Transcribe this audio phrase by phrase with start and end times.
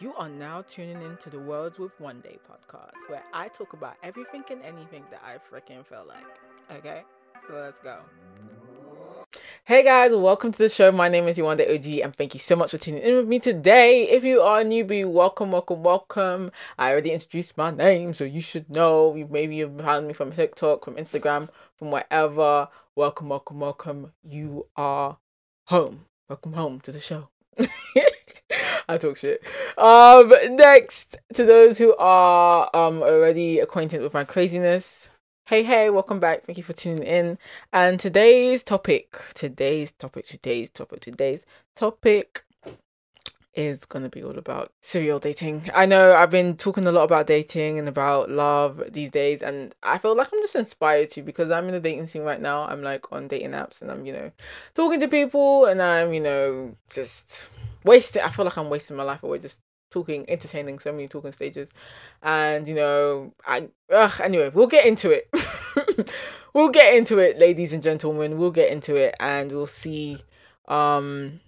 [0.00, 4.44] You are now tuning into the Worlds with Wande podcast, where I talk about everything
[4.48, 6.78] and anything that I freaking feel like.
[6.78, 7.02] Okay,
[7.44, 7.98] so let's go.
[9.64, 10.92] Hey guys, welcome to the show.
[10.92, 13.40] My name is Yewande OG, and thank you so much for tuning in with me
[13.40, 14.08] today.
[14.08, 16.52] If you are a newbie, welcome, welcome, welcome.
[16.78, 19.16] I already introduced my name, so you should know.
[19.16, 22.68] You maybe you've found me from TikTok, from Instagram, from wherever.
[22.94, 24.12] Welcome, welcome, welcome.
[24.22, 25.18] You are
[25.64, 26.04] home.
[26.28, 27.30] Welcome home to the show.
[28.88, 29.42] I talk shit.
[29.76, 35.10] Um, next to those who are um already acquainted with my craziness.
[35.46, 36.44] Hey, hey, welcome back.
[36.44, 37.38] Thank you for tuning in.
[37.72, 41.44] And today's topic, today's topic, today's topic, today's
[41.76, 42.44] topic
[43.54, 45.68] is going to be all about serial dating.
[45.74, 49.74] I know I've been talking a lot about dating and about love these days, and
[49.82, 52.62] I feel like I'm just inspired to because I'm in the dating scene right now.
[52.62, 54.32] I'm like on dating apps and I'm, you know,
[54.74, 57.50] talking to people and I'm, you know, just
[57.84, 58.22] wasting.
[58.22, 59.60] I feel like I'm wasting my life away just
[59.90, 61.72] talking, entertaining so many talking stages.
[62.22, 65.28] And, you know, I, ugh, anyway, we'll get into it.
[66.54, 68.38] we'll get into it, ladies and gentlemen.
[68.38, 70.18] We'll get into it and we'll see,
[70.66, 71.40] um,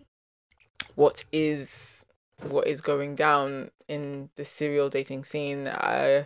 [0.94, 2.04] what is
[2.48, 5.66] what is going down in the serial dating scene.
[5.66, 6.24] Uh,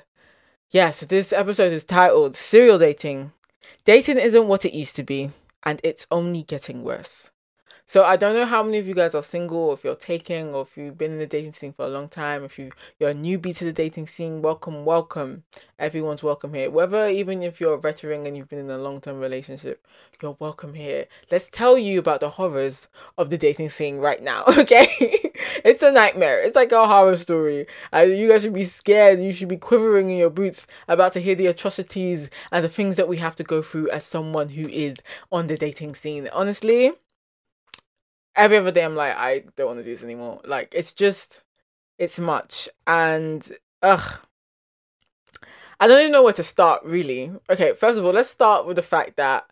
[0.71, 3.33] yeah, so this episode is titled Serial Dating.
[3.85, 5.31] Dating isn't what it used to be,
[5.63, 7.31] and it's only getting worse.
[7.87, 10.55] So I don't know how many of you guys are single, or if you're taking,
[10.55, 12.43] or if you've been in the dating scene for a long time.
[12.43, 15.45] If you you're a newbie to the dating scene, welcome, welcome.
[15.79, 16.71] Everyone's welcome here.
[16.71, 19.87] Whether even if you're a veteran and you've been in a long term relationship,
[20.23, 21.09] you're welcome here.
[21.31, 24.45] Let's tell you about the horrors of the dating scene right now.
[24.65, 24.87] Okay,
[25.63, 26.43] it's a nightmare.
[26.43, 27.67] It's like a horror story.
[27.93, 29.21] Uh, you guys should be scared.
[29.21, 32.97] You should be quivering in your boots about to hear the atrocities and the things
[32.97, 34.97] that we have to go through as someone who is
[35.31, 36.31] on the dating scene.
[36.33, 36.93] Honestly
[38.37, 40.41] every other day I'm like, I don't want to do this anymore.
[40.45, 41.45] Like it's just
[41.99, 42.69] it's much.
[42.87, 43.51] And
[43.83, 44.21] ugh.
[45.81, 47.33] I don't even know where to start really.
[47.51, 49.47] Okay, first of all, let's start with the fact that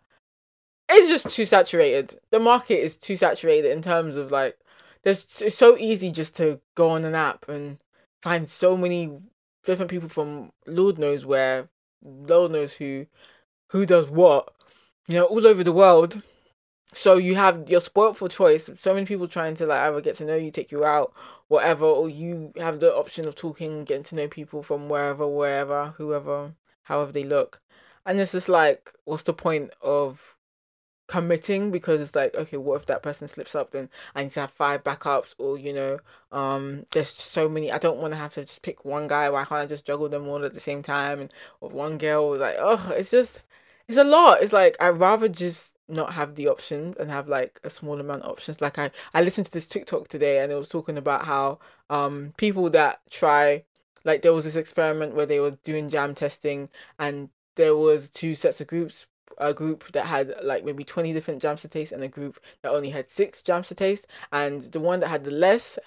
[0.89, 2.19] it's just too saturated.
[2.31, 4.57] The market is too saturated in terms of like
[5.03, 7.79] there's it's so easy just to go on an app and
[8.21, 9.11] find so many
[9.65, 11.69] different people from Lord knows where,
[12.01, 13.07] Lord knows who,
[13.69, 14.53] who does what,
[15.07, 16.21] you know, all over the world
[16.93, 18.69] so you have you're spoilt for choice.
[18.77, 21.13] So many people trying to like either get to know you take you out
[21.47, 25.87] whatever or you have the option of talking getting to know people from wherever wherever
[25.97, 27.61] whoever however they look.
[28.05, 30.35] And it's just like what's the point of
[31.07, 31.71] committing?
[31.71, 33.71] Because it's like okay what if that person slips up?
[33.71, 35.99] Then i need to have five backups or you know
[36.31, 37.71] um there's so many.
[37.71, 39.29] I don't want to have to just pick one guy.
[39.29, 42.37] Why can't i just juggle them all at the same time and with one girl?
[42.37, 43.41] Like oh it's just
[43.87, 47.59] it's a lot it's like i'd rather just not have the options and have like
[47.63, 48.61] a small amount of options.
[48.61, 52.33] Like I, I listened to this TikTok today and it was talking about how um
[52.37, 53.63] people that try
[54.05, 58.35] like there was this experiment where they were doing jam testing and there was two
[58.35, 59.05] sets of groups
[59.39, 62.71] a group that had like maybe 20 different jams to taste and a group that
[62.71, 65.77] only had six jams to taste and the one that had the less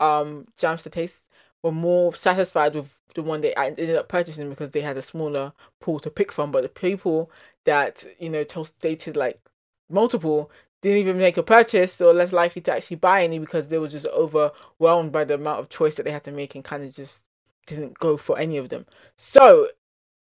[0.00, 1.26] um jams to taste
[1.62, 5.52] were more satisfied with the one they ended up purchasing because they had a smaller
[5.80, 7.30] pool to pick from but the people
[7.64, 9.40] that you know told stated like
[9.88, 10.50] multiple
[10.82, 13.88] didn't even make a purchase or less likely to actually buy any because they were
[13.88, 16.92] just overwhelmed by the amount of choice that they had to make and kind of
[16.92, 17.24] just
[17.66, 18.84] didn't go for any of them.
[19.16, 19.68] So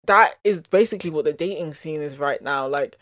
[0.06, 2.66] that is basically what the dating scene is right now.
[2.68, 2.98] Like,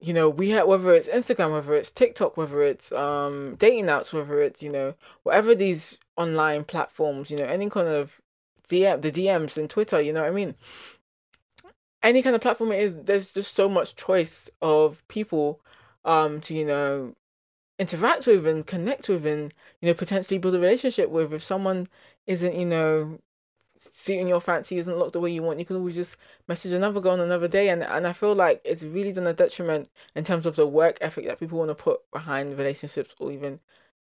[0.00, 4.12] you know, we have whether it's Instagram, whether it's TikTok, whether it's um dating apps,
[4.12, 8.20] whether it's, you know, whatever these online platforms, you know, any kind of
[8.68, 10.54] DM the DMs and Twitter, you know what I mean?
[12.02, 15.60] Any kind of platform it is, there's just so much choice of people
[16.04, 17.14] um to you know
[17.78, 21.86] interact with and connect with and you know potentially build a relationship with if someone
[22.26, 23.18] isn't you know
[23.78, 26.16] suiting your fancy isn't looked the way you want you can always just
[26.48, 29.32] message another girl on another day and and i feel like it's really done a
[29.32, 33.30] detriment in terms of the work ethic that people want to put behind relationships or
[33.30, 33.60] even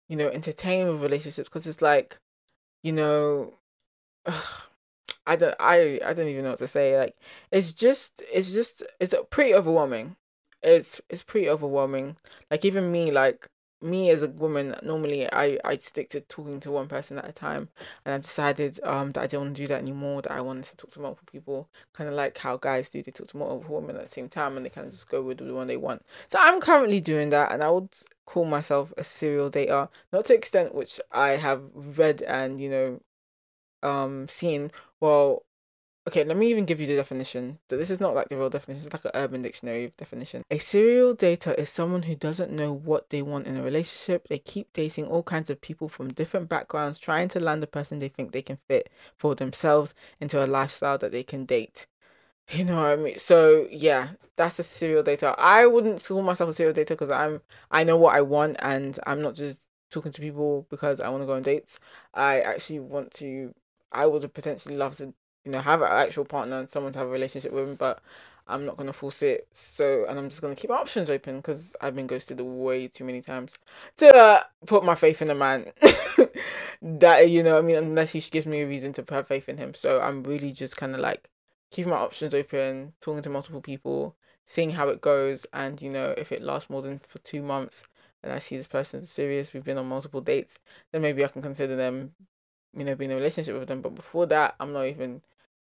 [0.09, 2.19] you know entertain with relationships because it's like
[2.83, 3.53] you know
[4.25, 4.61] ugh,
[5.25, 7.15] i don't i i don't even know what to say like
[7.51, 10.17] it's just it's just it's pretty overwhelming
[10.63, 12.17] it's it's pretty overwhelming.
[12.49, 13.47] Like even me, like
[13.83, 17.31] me as a woman, normally I I stick to talking to one person at a
[17.33, 17.69] time,
[18.05, 20.21] and I decided um that I didn't want to do that anymore.
[20.21, 23.03] That I wanted to talk to multiple people, kind of like how guys do.
[23.03, 25.21] They talk to multiple women at the same time, and they kind of just go
[25.21, 26.03] with the one they want.
[26.27, 27.89] So I'm currently doing that, and I would
[28.25, 33.01] call myself a serial dater, not to extent which I have read and you know,
[33.89, 34.71] um, seen.
[34.99, 35.43] Well,
[36.07, 37.59] okay, let me even give you the definition.
[37.69, 40.43] But this is not like the real definition, it's like an urban dictionary definition.
[40.51, 44.27] A serial dater is someone who doesn't know what they want in a relationship.
[44.27, 47.99] They keep dating all kinds of people from different backgrounds, trying to land the person
[47.99, 51.87] they think they can fit for themselves into a lifestyle that they can date.
[52.49, 53.17] You know what I mean?
[53.17, 55.33] So yeah, that's a serial dater.
[55.37, 57.41] I wouldn't call myself a serial dater because I'm
[57.71, 61.23] I know what I want and I'm not just talking to people because I want
[61.23, 61.79] to go on dates.
[62.13, 63.53] I actually want to
[63.91, 65.13] I would have potentially love to
[65.45, 68.01] you know, have an actual partner and someone to have a relationship with, but
[68.47, 69.47] I'm not gonna force it.
[69.53, 73.03] So, and I'm just gonna keep my options open because I've been ghosted way too
[73.05, 73.57] many times
[73.97, 75.71] to uh, put my faith in a man.
[76.81, 79.57] that you know, I mean, unless he gives me a reason to have faith in
[79.57, 79.73] him.
[79.73, 81.29] So I'm really just kind of like
[81.71, 84.15] keeping my options open, talking to multiple people,
[84.45, 87.85] seeing how it goes, and you know, if it lasts more than for two months,
[88.21, 90.59] and I see this person's serious, we've been on multiple dates,
[90.91, 92.13] then maybe I can consider them,
[92.73, 93.81] you know, being in a relationship with them.
[93.81, 95.21] But before that, I'm not even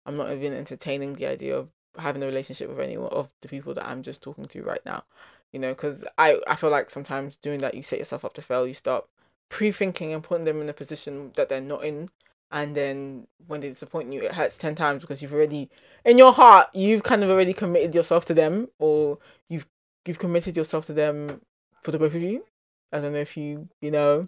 [0.10, 3.76] I'm not even entertaining the idea of having a relationship with anyone of the people
[3.76, 5.04] that I'm just talking to right now.
[5.52, 8.42] You know, because I, I feel like sometimes doing that, you set yourself up to
[8.42, 8.66] fail.
[8.68, 9.06] You start
[9.50, 12.10] pre thinking and putting them in a position that they're not in.
[12.52, 15.70] And then when they disappoint you, it hurts 10 times because you've already,
[16.04, 19.68] in your heart, you've kind of already committed yourself to them or you've
[20.08, 21.42] you've committed yourself to them
[21.84, 22.46] for the both of you.
[22.92, 24.26] I don't know if you, you know,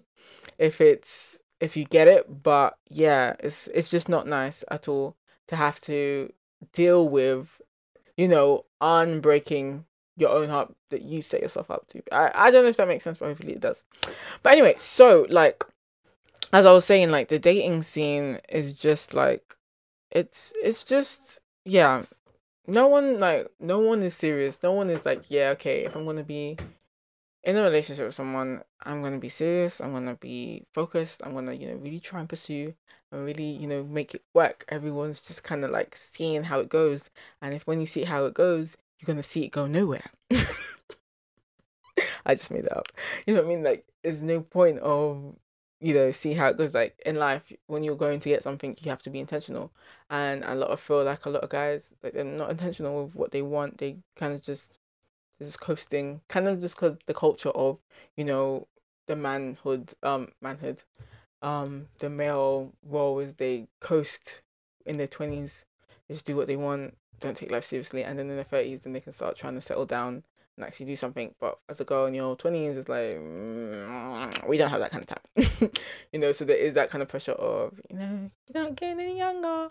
[0.59, 5.15] if it's, if you get it, but yeah, it's, it's just not nice at all
[5.47, 6.31] to have to
[6.73, 7.61] deal with,
[8.17, 9.85] you know, unbreaking
[10.17, 12.01] your own heart that you set yourself up to.
[12.13, 13.83] I, I don't know if that makes sense, but hopefully it does.
[14.43, 15.63] But anyway, so like
[16.53, 19.55] as I was saying, like the dating scene is just like
[20.11, 22.03] it's it's just yeah.
[22.67, 24.61] No one like no one is serious.
[24.61, 26.57] No one is like, yeah, okay, if I'm gonna be
[27.43, 31.53] in a relationship with someone, I'm gonna be serious, I'm gonna be focused, I'm gonna,
[31.53, 32.75] you know, really try and pursue
[33.11, 34.65] and really, you know, make it work.
[34.69, 37.09] Everyone's just kind of like seeing how it goes.
[37.41, 40.11] And if when you see how it goes, you're to see it go nowhere.
[42.25, 42.87] I just made it up.
[43.25, 43.63] You know what I mean?
[43.63, 45.35] Like, there's no point of,
[45.79, 46.73] you know, see how it goes.
[46.73, 49.71] Like, in life, when you're going to get something, you have to be intentional.
[50.09, 53.15] And a lot of feel like a lot of guys, like, they're not intentional with
[53.15, 53.79] what they want.
[53.79, 54.73] They kind of just,
[55.49, 57.79] just coasting, kind of just because the culture of,
[58.15, 58.67] you know,
[59.07, 60.83] the manhood, um, manhood,
[61.41, 64.41] um the male role is they coast
[64.85, 65.65] in their twenties,
[66.09, 68.93] just do what they want, don't take life seriously, and then in their thirties, then
[68.93, 70.23] they can start trying to settle down
[70.57, 71.33] and actually do something.
[71.39, 75.03] But as a girl in your twenties, it's like mm, we don't have that kind
[75.03, 75.71] of time,
[76.11, 76.31] you know.
[76.31, 79.69] So there is that kind of pressure of you know you don't get any younger.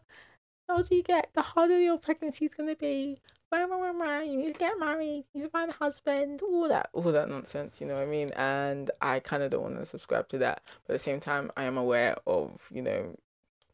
[0.68, 3.20] The older you get, the harder your pregnancy is gonna be
[3.52, 7.28] you need to get married, you need to find a husband, all that, all that
[7.28, 8.30] nonsense, you know what I mean?
[8.32, 10.62] And I kind of don't want to subscribe to that.
[10.86, 13.16] But at the same time, I am aware of, you know,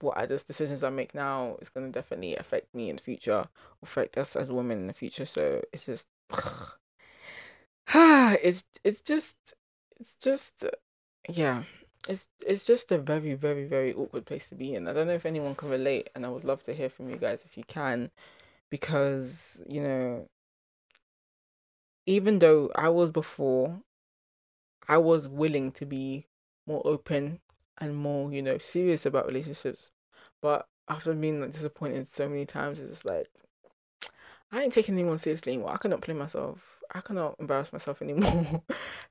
[0.00, 3.02] what I just decisions I make now is going to definitely affect me in the
[3.02, 3.46] future,
[3.82, 5.26] affect us as women in the future.
[5.26, 6.08] So it's just,
[7.94, 9.54] it's it's just,
[9.98, 10.64] it's just,
[11.28, 11.62] yeah,
[12.08, 14.86] it's it's just a very very very awkward place to be in.
[14.86, 17.16] I don't know if anyone can relate, and I would love to hear from you
[17.16, 18.10] guys if you can
[18.70, 20.28] because you know
[22.06, 23.80] even though I was before
[24.88, 26.26] I was willing to be
[26.66, 27.40] more open
[27.78, 29.90] and more you know serious about relationships.
[30.40, 33.28] But after being like, disappointed so many times it's like
[34.52, 35.72] I ain't taking anyone seriously anymore.
[35.72, 36.78] I cannot play myself.
[36.94, 38.62] I cannot embarrass myself anymore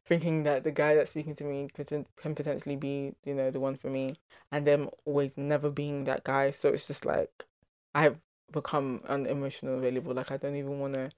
[0.05, 3.75] thinking that the guy that's speaking to me can potentially be you know the one
[3.75, 4.15] for me
[4.51, 6.51] and them always never being that guy.
[6.51, 7.45] So it's just like
[7.93, 8.17] I have
[8.51, 10.13] become unemotional available.
[10.13, 11.09] Like I don't even want to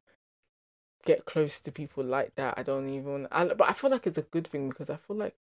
[1.06, 2.56] get close to people like that.
[2.58, 3.28] I don't even.
[3.32, 5.36] I, but I feel like it's a good thing because I feel like,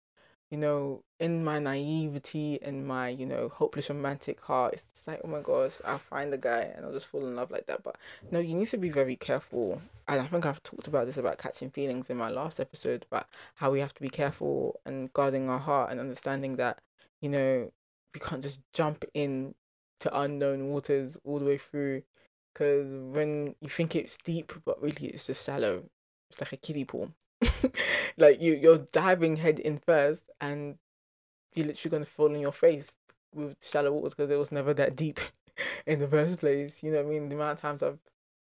[0.50, 5.20] you know, in my naivety and my you know hopeless romantic heart, it's just like
[5.24, 7.82] oh my gosh, I'll find a guy and I'll just fall in love like that.
[7.82, 7.96] But
[8.30, 9.82] no, you need to be very careful.
[10.08, 13.26] And I think I've talked about this about catching feelings in my last episode about
[13.56, 16.78] how we have to be careful and guarding our heart and understanding that
[17.20, 17.72] you know
[18.14, 19.54] we can't just jump in
[20.00, 22.02] to unknown waters all the way through.
[22.52, 25.84] Because when you think it's deep, but really it's just shallow,
[26.30, 27.12] it's like a kiddie pool.
[28.16, 30.78] like you, you're diving head in first, and
[31.54, 32.92] you're literally gonna fall on your face
[33.34, 35.20] with shallow waters because it was never that deep
[35.86, 36.82] in the first place.
[36.82, 37.28] You know what I mean?
[37.28, 37.98] The amount of times I've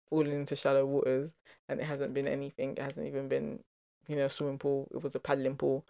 [0.08, 1.30] fallen into shallow waters
[1.68, 2.72] and it hasn't been anything.
[2.72, 3.60] It hasn't even been,
[4.08, 4.88] you know, swimming pool.
[4.92, 5.84] It was a paddling pool,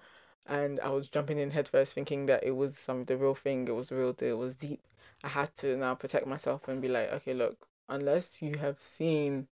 [0.47, 3.67] and I was jumping in headfirst, thinking that it was some the real thing.
[3.67, 4.37] It was the real deal.
[4.37, 4.81] It was deep.
[5.23, 9.49] I had to now protect myself and be like, okay, look, unless you have seen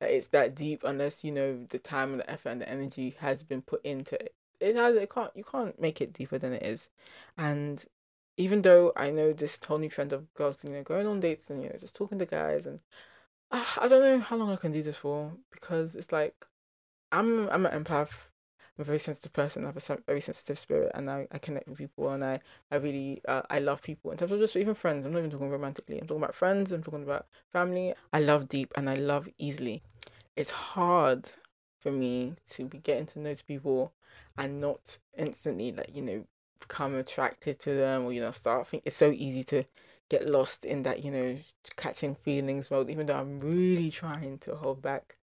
[0.00, 3.16] that it's that deep, unless you know the time and the effort and the energy
[3.20, 6.52] has been put into it, it has it can't you can't make it deeper than
[6.52, 6.88] it is,
[7.36, 7.84] and
[8.36, 11.50] even though I know this whole new trend of girls, you know, going on dates
[11.50, 12.80] and you know just talking to guys, and
[13.50, 16.34] uh, I don't know how long I can do this for because it's like
[17.12, 18.12] I'm I'm an empath.
[18.76, 19.64] I'm a very sensitive person.
[19.64, 22.40] I have a very sensitive spirit, and I, I connect with people, and I
[22.70, 25.06] I really uh, I love people in terms of just even friends.
[25.06, 25.98] I'm not even talking romantically.
[25.98, 26.72] I'm talking about friends.
[26.72, 27.94] I'm talking about family.
[28.12, 29.82] I love deep, and I love easily.
[30.36, 31.30] It's hard
[31.84, 33.92] for me to be getting to know people
[34.38, 36.24] and not instantly like you know
[36.58, 39.62] become attracted to them or you know start think it's so easy to
[40.08, 41.36] get lost in that you know
[41.76, 45.16] catching feelings mode even though i'm really trying to hold back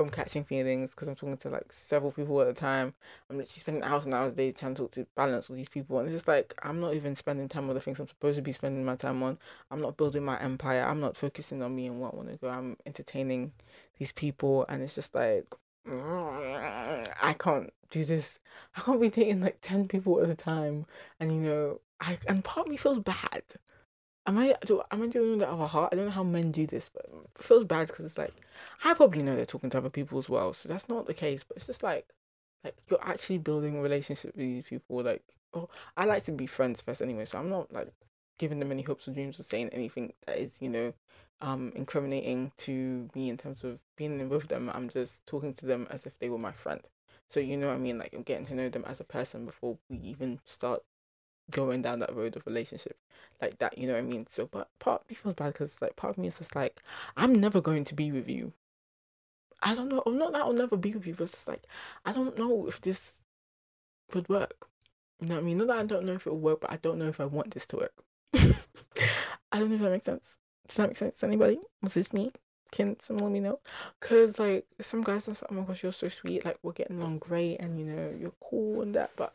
[0.00, 2.94] from catching feelings because i'm talking to like several people at a time
[3.28, 5.68] i'm literally spending hours and hours a day trying to talk to balance all these
[5.68, 8.36] people and it's just like i'm not even spending time on the things i'm supposed
[8.36, 9.38] to be spending my time on
[9.70, 12.36] i'm not building my empire i'm not focusing on me and what i want to
[12.36, 13.52] go i'm entertaining
[13.98, 15.44] these people and it's just like
[15.86, 18.38] I can't do this.
[18.76, 20.84] I can't be dating like 10 people at a time.
[21.18, 23.42] And you know, I and part of me feels bad.
[24.26, 25.92] Am I do am I doing that of a heart?
[25.92, 27.06] I don't know how men do this, but
[27.38, 28.34] it feels bad because it's like
[28.84, 31.42] I probably know they're talking to other people as well, so that's not the case.
[31.42, 32.06] But it's just like
[32.62, 35.02] like you're actually building a relationship with these people.
[35.02, 35.22] Like,
[35.54, 37.92] oh, I like to be friends first anyway, so I'm not like
[38.38, 40.92] giving them any hopes or dreams or saying anything that is, you know,
[41.40, 44.70] um incriminating to me in terms of being with them.
[44.72, 46.82] I'm just talking to them as if they were my friend.
[47.28, 47.98] So you know what I mean?
[47.98, 50.82] Like I'm getting to know them as a person before we even start
[51.50, 52.96] going down that road of relationship
[53.40, 53.78] like that.
[53.78, 54.26] You know what I mean?
[54.28, 56.82] So, but part of me feels bad because like part of me is just like
[57.16, 58.52] I'm never going to be with you.
[59.62, 60.02] I don't know.
[60.06, 61.64] I'm not that I'll never be with you, but it's just like
[62.04, 63.22] I don't know if this
[64.14, 64.66] would work.
[65.20, 65.58] You know what I mean?
[65.58, 67.26] Not that I don't know if it will work, but I don't know if I
[67.26, 67.92] want this to work.
[69.52, 70.36] I don't know if that makes sense.
[70.66, 71.58] Does that make sense to anybody?
[71.82, 72.32] Was this me?
[72.70, 73.58] Can someone let me know?
[73.98, 76.44] Cause like some guys are like, oh my gosh, you're so sweet.
[76.44, 79.10] Like we're getting along great, and you know you're cool and that.
[79.16, 79.34] But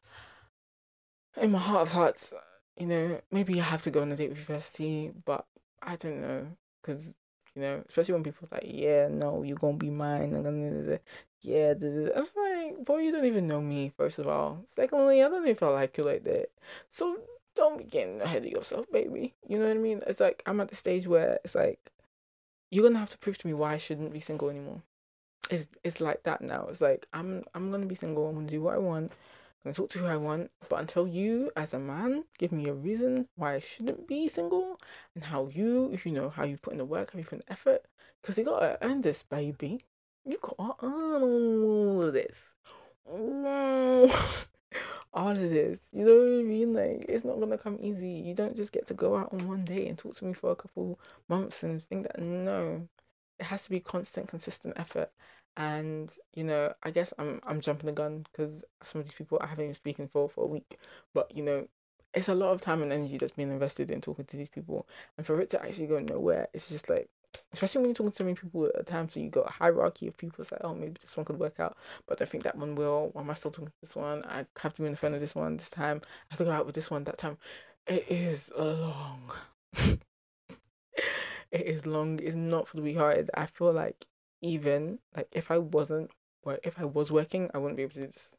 [1.37, 2.33] in my heart of hearts,
[2.77, 5.45] you know, maybe I have to go on a date with university, but
[5.81, 6.47] I don't know.
[6.83, 7.13] Cause
[7.55, 10.33] you know, especially when people like, yeah, no, you're gonna be mine.
[10.35, 10.99] I'm gonna,
[11.41, 11.73] yeah,
[12.15, 13.93] I was like, boy, you don't even know me.
[13.97, 16.47] First of all, secondly, I don't even like you like that.
[16.89, 17.17] So
[17.55, 19.33] don't be getting ahead of yourself, baby.
[19.47, 20.01] You know what I mean?
[20.05, 21.91] It's like I'm at the stage where it's like
[22.71, 24.81] you're gonna have to prove to me why I shouldn't be single anymore.
[25.49, 26.67] It's it's like that now.
[26.69, 28.27] It's like I'm I'm gonna be single.
[28.27, 29.13] I'm gonna do what I want.
[29.65, 30.51] I'm talk to who I want.
[30.69, 34.79] But until you, as a man, give me a reason why I shouldn't be single,
[35.15, 37.34] and how you, if you know how you put in the work, how you put
[37.34, 37.86] in the effort,
[38.22, 39.81] because you gotta earn this, baby.
[40.24, 42.53] You gotta earn all of this.
[45.13, 45.79] all of this.
[45.91, 46.74] You know what I mean?
[46.74, 48.10] Like it's not gonna come easy.
[48.10, 50.51] You don't just get to go out on one day and talk to me for
[50.51, 52.88] a couple months and think that no.
[53.39, 55.12] It has to be constant, consistent effort.
[55.57, 59.38] And you know, I guess I'm I'm jumping the gun because some of these people
[59.41, 60.77] I haven't even spoken for for a week.
[61.13, 61.67] But you know,
[62.13, 64.88] it's a lot of time and energy that's being invested in talking to these people,
[65.17, 67.09] and for it to actually go nowhere, it's just like
[67.53, 69.51] especially when you're talking to so many people at a time, so you got a
[69.51, 70.41] hierarchy of people.
[70.41, 73.09] It's like, oh, maybe this one could work out, but I think that one will.
[73.13, 74.24] Why am I still talking to this one?
[74.25, 76.01] I have to be in front of this one this time.
[76.03, 77.38] I have to go out with this one that time.
[77.88, 79.31] It is long.
[79.77, 80.00] it
[81.51, 82.19] is long.
[82.19, 83.29] It's not for the weak-hearted.
[83.33, 84.05] I feel like
[84.45, 86.11] even like if I wasn't,
[86.43, 88.35] well, if I was working, I wouldn't be able to do this.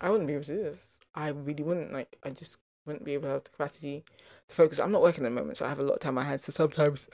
[0.00, 0.98] I wouldn't be able to do this.
[1.14, 1.92] I really wouldn't.
[1.92, 4.04] Like, I just wouldn't be able to have the capacity
[4.48, 4.80] to focus.
[4.80, 6.28] I'm not working at the moment, so I have a lot of time on my
[6.28, 6.44] hands.
[6.44, 7.06] So sometimes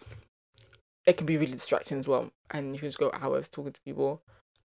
[1.07, 2.33] it can be really distracting as well.
[2.51, 4.23] And you can just go hours talking to people.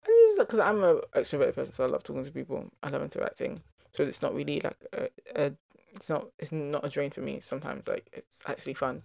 [0.05, 2.71] And because I'm an extroverted person, so I love talking to people.
[2.81, 3.61] I love interacting.
[3.91, 5.51] So it's not really like a, a
[5.93, 7.39] it's not it's not a drain for me.
[7.39, 9.01] Sometimes like it's actually fun,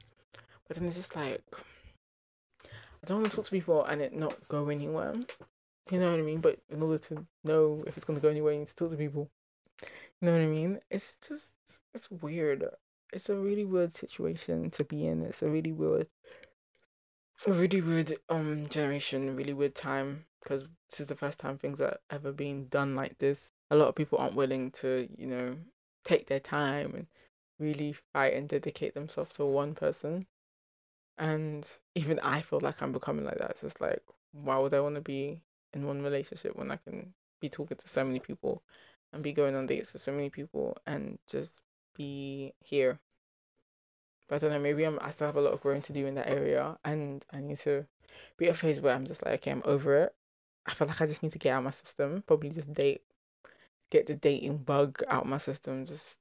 [0.69, 1.43] but then it's just like
[3.03, 5.15] I don't want to talk to people and it not go anywhere.
[5.91, 6.41] You know what I mean?
[6.41, 8.97] But in order to know if it's gonna go anywhere, you need to talk to
[8.97, 9.29] people.
[9.83, 10.81] You know what I mean?
[10.91, 11.55] It's just
[11.93, 12.65] it's weird.
[13.13, 15.23] It's a really weird situation to be in.
[15.23, 16.07] It's a really weird
[17.47, 21.81] a really weird um generation, really weird time because this is the first time things
[21.81, 23.51] are ever being done like this.
[23.71, 25.57] A lot of people aren't willing to, you know,
[26.05, 27.07] take their time and
[27.59, 30.27] really fight and dedicate themselves to one person.
[31.19, 33.50] And even I feel like I'm becoming like that.
[33.50, 34.02] It's just like,
[34.33, 35.42] why would I want to be
[35.73, 38.62] in one relationship when I can be talking to so many people
[39.12, 41.61] and be going on dates with so many people and just
[41.95, 42.99] be here
[44.28, 46.07] but I don't know, maybe I'm I still have a lot of growing to do
[46.07, 47.85] in that area and I need to
[48.38, 50.14] be at a phase where I'm just like, okay, I'm over it.
[50.64, 52.23] I feel like I just need to get out my system.
[52.26, 53.02] Probably just date
[53.90, 56.19] get the dating bug out my system, just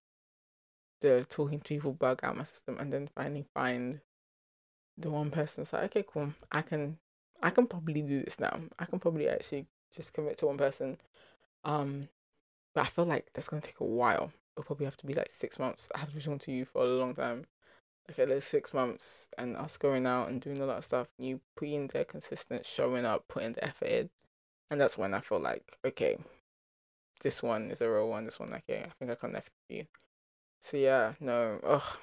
[0.99, 4.01] the talking to people bug out my system and then finally find
[4.97, 6.33] the one person it's like, okay, cool.
[6.51, 6.97] I can
[7.41, 8.59] I can probably do this now.
[8.77, 10.97] I can probably actually just commit to one person.
[11.63, 12.09] Um
[12.73, 14.31] but I feel like that's gonna take a while.
[14.55, 15.89] it'll probably have to be like six months.
[15.95, 17.45] I have to be talking to you for a long time.
[18.09, 21.07] Okay, like six months and us going out and doing a lot of stuff.
[21.17, 24.09] And you being there consistent, showing up, putting the effort in.
[24.69, 26.17] And that's when I feel like, okay,
[27.21, 28.25] this one is a real one.
[28.25, 29.85] This one, okay, I think I can with you.
[30.59, 31.97] So yeah, no, ugh.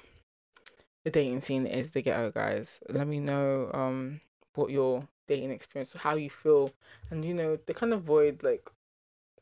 [1.03, 2.81] The dating scene is the ghetto, guys.
[2.89, 4.21] Let me know um
[4.55, 6.71] what your dating experience, how you feel,
[7.09, 8.43] and you know the kind of void.
[8.43, 8.69] Like,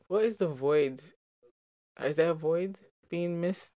[0.06, 1.02] what is the void?
[2.00, 3.72] Is there a void being missed?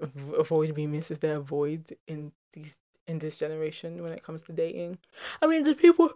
[0.00, 1.10] A void being missed?
[1.10, 4.98] Is there a void in these in this generation when it comes to dating?
[5.40, 6.12] I mean, the people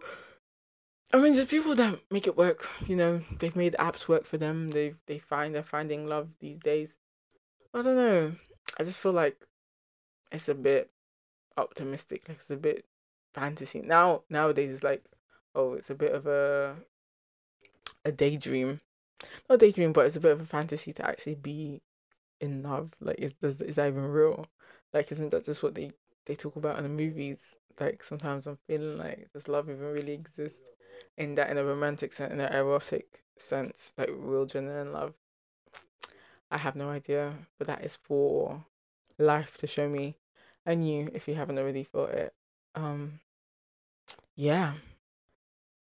[1.13, 2.67] I mean, there's people that make it work.
[2.85, 4.67] You know, they've made apps work for them.
[4.69, 6.97] They they find they're finding love these days.
[7.73, 8.33] I don't know.
[8.77, 9.37] I just feel like
[10.31, 10.91] it's a bit
[11.57, 12.23] optimistic.
[12.27, 12.85] Like it's a bit
[13.33, 14.23] fantasy now.
[14.29, 15.03] Nowadays, it's like,
[15.55, 16.75] oh, it's a bit of a
[18.05, 18.81] a daydream,
[19.49, 21.81] not daydream, but it's a bit of a fantasy to actually be
[22.39, 22.91] in love.
[22.99, 24.47] Like, is does is that even real?
[24.93, 25.91] Like, isn't that just what they
[26.25, 27.55] they talk about in the movies?
[27.79, 30.61] Like sometimes I'm feeling like does love even really exist?
[31.17, 35.13] in that in a romantic sense, in an erotic sense, like real genuine love.
[36.49, 38.65] I have no idea, but that is for
[39.17, 40.15] life to show me,
[40.67, 42.33] and you if you haven't already thought it.
[42.75, 43.21] Um,
[44.35, 44.73] yeah.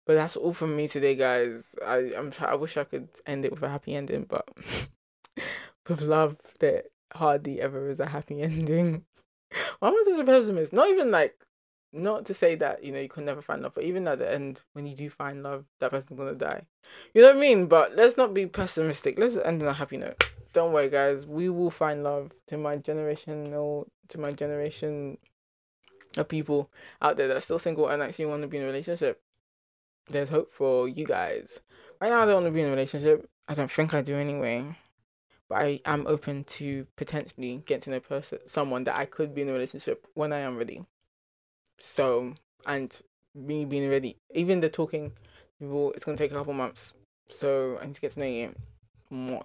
[0.06, 1.74] But that's all from me today, guys.
[1.84, 4.48] I I'm I wish I could end it with a happy ending, but
[5.88, 9.04] with love, there hardly ever is a happy ending.
[9.80, 10.72] Why am I such a pessimist?
[10.72, 11.34] Not even like
[11.92, 14.32] not to say that you know you can never find love, but even at the
[14.32, 16.62] end, when you do find love, that person's gonna die.
[17.12, 17.66] You know what I mean?
[17.66, 19.18] But let's not be pessimistic.
[19.18, 20.22] Let's end on a happy note.
[20.52, 21.26] Don't worry, guys.
[21.26, 25.18] We will find love to my generation or to my generation
[26.16, 26.70] of people
[27.02, 29.20] out there that are still single and actually want to be in a relationship.
[30.08, 31.60] There's hope for you guys.
[32.00, 33.28] Right now, I don't want to be in a relationship.
[33.46, 34.76] I don't think I do anyway.
[35.48, 39.42] But I am open to potentially getting to know person someone that I could be
[39.42, 40.84] in a relationship when I am ready.
[41.78, 42.34] So,
[42.66, 43.00] and
[43.34, 45.12] me being ready, even the talking,
[45.58, 46.92] people, it's gonna take a couple months.
[47.30, 48.54] So I need to get to know you
[49.10, 49.44] more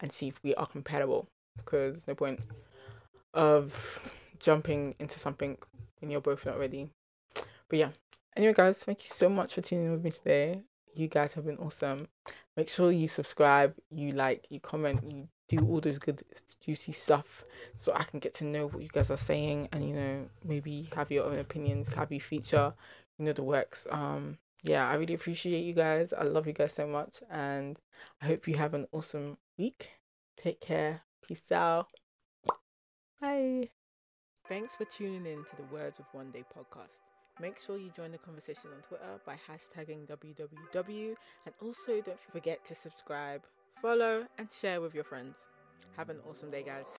[0.00, 1.28] and see if we are compatible.
[1.56, 2.40] Because no point
[3.34, 5.56] of jumping into something
[6.00, 6.90] when you're both not ready.
[7.68, 7.90] But yeah.
[8.36, 10.62] Anyway, guys, thank you so much for tuning in with me today.
[10.94, 12.08] You guys have been awesome.
[12.56, 16.22] Make sure you subscribe, you like, you comment, you do all those good
[16.60, 19.94] juicy stuff so I can get to know what you guys are saying and you
[19.94, 22.74] know maybe have your own opinions, have you feature,
[23.18, 23.86] you know the works.
[23.90, 26.12] Um yeah, I really appreciate you guys.
[26.12, 27.78] I love you guys so much and
[28.20, 29.90] I hope you have an awesome week.
[30.36, 31.02] Take care.
[31.22, 31.88] Peace out.
[33.20, 33.68] Bye.
[34.48, 37.00] Thanks for tuning in to the Words of Wande podcast.
[37.40, 41.14] Make sure you join the conversation on Twitter by hashtagging WWW
[41.46, 43.42] and also don't forget to subscribe
[43.80, 45.46] follow, and share with your friends.
[45.96, 46.97] Have an awesome day, guys.